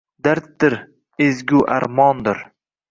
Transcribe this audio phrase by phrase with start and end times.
[0.27, 0.77] Darddir,
[1.27, 2.45] ezgu armondir.